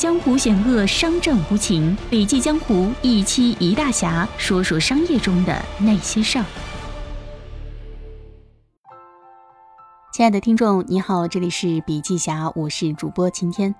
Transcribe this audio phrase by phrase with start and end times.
[0.00, 1.94] 江湖险恶，商战无情。
[2.08, 6.44] 笔记江湖一期一大侠，说说商业中的那些事儿。
[10.10, 13.74] 亲爱的听众，你好，这里是笔记侠，我是主播晴天。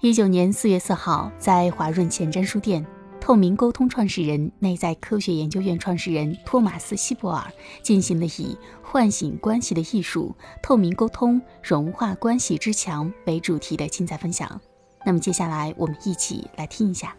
[0.00, 2.86] 一九年四月四号，在华润前瞻书店，
[3.20, 7.44] 透明沟通创始人、内在科学研究院创始人托马斯·希伯尔
[7.82, 10.32] 进行了以“唤醒关系的艺术：
[10.62, 14.60] 透明沟通融化关系之墙”为主题的精彩分享。
[15.04, 17.14] 那么接下来，我们一起来听一下。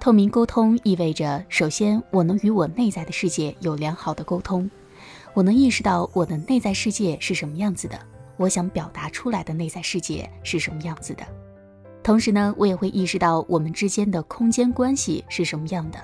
[0.00, 4.70] 透明沟通意味着，首先我能与我内在的世界有良好的沟通，
[5.34, 7.98] 我能意识到我的内在世界是什么样子的，
[8.36, 11.26] 我想表达出来的内在世界是什么样子的。
[12.02, 15.98] 同时呢，我也会意识到我们之间的空间关系是什么样的，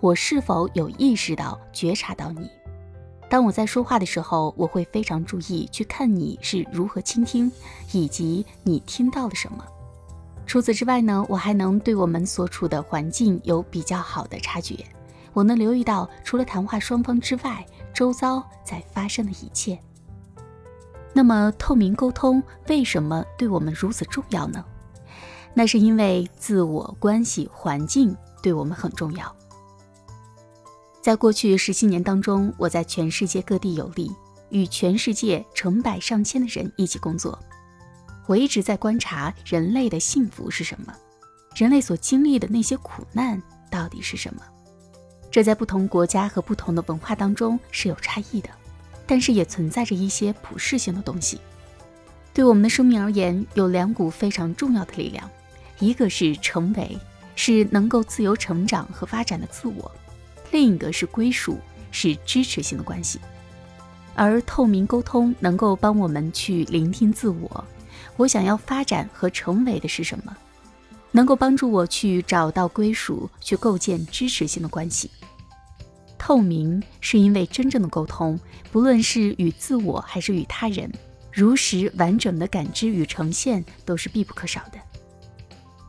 [0.00, 2.48] 我是否有意识到、觉察到你。
[3.28, 7.50] 当我在说话的时候，我会非常注意去看你是如何倾听，
[7.92, 9.64] 以及你听到了什么。
[10.46, 14.84] 除此之外呢，我还能对我们所处的环境有比较好的察觉。
[15.32, 19.76] 我能留意到，除了谈话双方之外，周遭在发生的一切。
[21.12, 24.64] 那么，透明沟通为什么对我们如此重要呢？
[25.54, 29.34] 那是因为自我关系环境对我们很重要。
[31.04, 34.10] 在过去十七年当中，我在全世界各地游历，
[34.48, 37.38] 与全世界成百上千的人一起工作。
[38.26, 40.94] 我一直在观察人类的幸福是什么，
[41.54, 43.38] 人类所经历的那些苦难
[43.70, 44.40] 到底是什么。
[45.30, 48.48] 这在不同国家和不同的文化当中是有差异的，
[49.06, 51.38] 但是也存在着一些普世性的东西。
[52.32, 55.30] 对我们的生命而言，有两股非常重要的力量，
[55.80, 56.98] 一个是成为，
[57.36, 59.92] 是能够自由成长和发展的自我。
[60.54, 61.58] 另一个是归属，
[61.90, 63.18] 是支持性的关系，
[64.14, 67.64] 而透明沟通能够帮我们去聆听自我，
[68.16, 70.36] 我想要发展和成为的是什么，
[71.10, 75.10] 能够帮助我去找到归属，去构建支持性的关系。
[76.16, 78.38] 透明是因为真正的沟通，
[78.70, 80.88] 不论是与自我还是与他人，
[81.32, 84.78] 如实完整的感知与呈现都是必不可少的。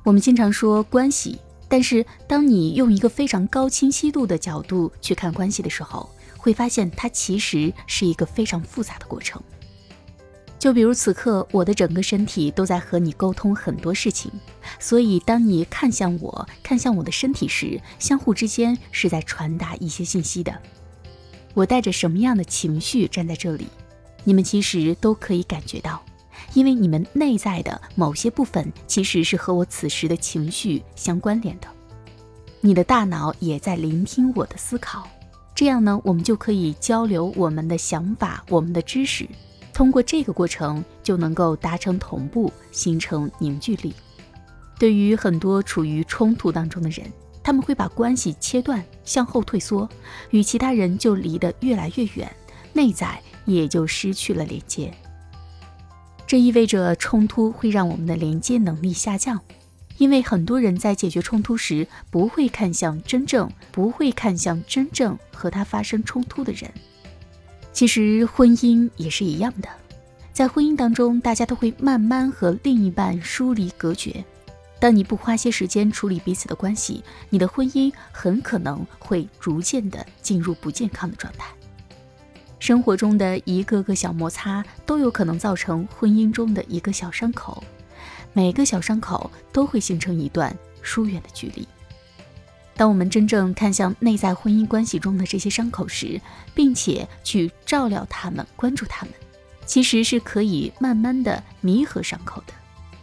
[0.04, 1.38] 我们经常说关系。
[1.68, 9.42] 但是，当你用一个非常高清晰度的角度去看关系的时候，会发现它其实是一个非常复杂的过程。
[10.60, 14.32] 就比如此刻，我的整个身体都在和你沟通很多事情，
[14.80, 20.56] 所以当你看向我、看向我的身体时，相互之间是在传达一些信息的。
[21.56, 23.68] 我带着什么样的情绪站在这里，
[24.24, 26.05] 你们其实都可以感觉到。
[26.56, 31.68] 因为你们内在的某些部分其实是和我此时的情绪相关联的，
[32.62, 35.08] 你的大脑也在聆听我的思考，
[35.54, 39.28] 这样呢，我们就可以交流我们的想法、我们的知识，
[39.74, 43.94] 通过这个过程就能够达成同步，形成凝聚力。
[44.80, 47.06] 对于很多处于冲突当中的人，
[47.44, 49.88] 他们会把关系切断，向后退缩，
[50.30, 52.34] 与其他人就离得越来越远，
[52.72, 54.94] 内在也就失去了连接。
[56.28, 59.40] 这意味着冲突会让我们的连接能力下降，
[59.98, 66.72] 因为很多人在解决冲突时不会看向真正不会看向真正和他发生冲突的人。
[67.72, 69.70] 其实婚姻也是一样的，
[70.34, 74.24] 在婚姻当中，大家都会慢慢和另一半疏离隔绝。
[74.80, 81.48] 当你不花些时间处理彼此的关系，你的婚姻很可能会逐渐的进入不健康的状态。
[82.66, 87.64] 生活中的一个个小摩擦都有可能造成婚姻中的一个小伤口，
[88.34, 91.68] 每个小伤口都会形成一段疏远的距离。
[92.76, 96.20] 当我们真正看向内在婚姻关系中的这些伤口时，
[96.56, 99.14] 并且去照料他们、关注他们，
[99.68, 102.54] 其实是可以慢慢的弥合伤口的，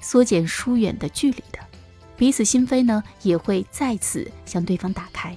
[0.00, 1.60] 缩减疏远的距离的，
[2.16, 5.36] 彼此心扉呢也会再次向对方打开。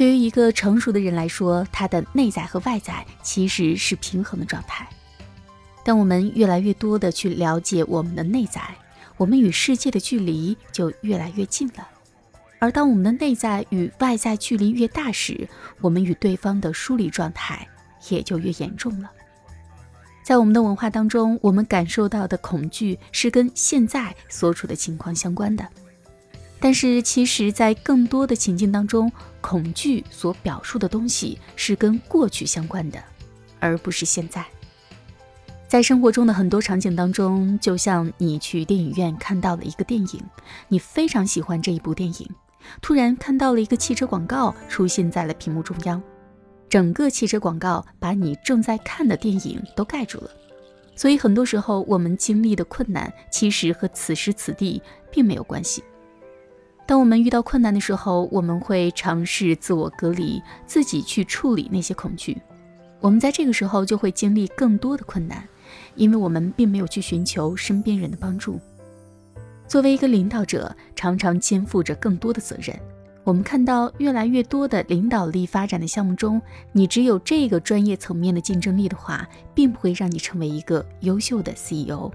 [0.00, 4.88] 对于一个成熟的人来说，他的内在和外在其实是平衡的状态。
[5.84, 8.62] 当我们越来越多的去了解我们的内在，
[9.18, 11.86] 我们与世界的距离就越来越近了。
[12.60, 15.46] 而当我们的内在与外在距离越大时，
[15.82, 17.68] 我们与对方的疏离状态
[18.08, 19.10] 也就越严重了。
[20.24, 25.68] 在我们的文化当中，我们感受到的恐惧是跟现在所处的情况相关的。
[26.60, 29.10] 但是，其实，在更多的情境当中，
[29.40, 33.02] 恐惧所表述的东西是跟过去相关的，
[33.58, 34.44] 而不是现在。
[35.66, 40.22] 在生活中的很多场景当中，就像你去电影院看到了一个电影，
[40.68, 42.28] 你非常喜欢这一部电影，
[42.82, 46.02] 突然看到了一个汽车广告出现在了屏幕中央，
[46.68, 50.30] 整个汽车广告把你正在看的电影都盖住了。
[50.94, 55.82] 所以很多时候我们经历的困难，其实和此时此地并没有关系。
[56.90, 62.36] 当我们遇到困难的时候，我们会尝试自我隔离，自己去处理那些恐惧。
[62.98, 65.48] 我们在这个时候就会经历更多的困难，
[65.94, 68.58] 因为我们并没有去寻求身边人的帮助。
[69.68, 72.76] 作为一个领导者，常常肩负着更多的责任。
[73.22, 76.42] 我们看到越来越多的领导力发展的项目中，
[76.72, 82.10] 你只有这个专业层面的竞争力的话，并不会让你成为一个优秀的 CEO。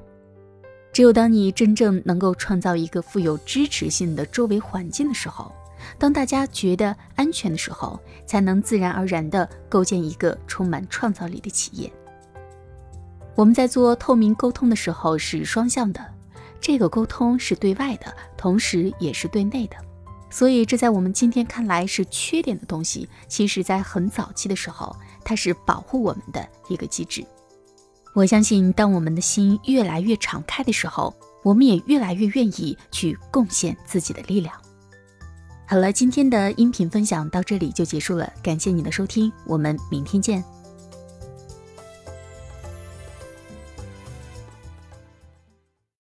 [0.96, 5.52] 只有当你真正能够创造一个富有支持性的周围环境的时候，
[6.00, 11.92] 当大家觉得安全的时候，才能自然而然地构建一个充满创造力的企业。
[13.36, 16.00] 我们在做透明沟通的时候是双向的，
[16.62, 18.06] 这个沟通是对外的，
[18.38, 19.76] 同时也是对内的。
[20.30, 24.96] 所以，这在我们今天看来是缺点的东西，其实在很早期的时候，
[25.26, 27.26] 它是保护我们的一个机制。
[28.16, 31.14] 我相信，当我们的心越来越敞开的时候，
[31.44, 34.56] 我们也越来越愿意去贡献自己的力量。
[35.68, 40.42] 好了，今天的音频分享到这里就结束了，感谢你的收听，我们明天见。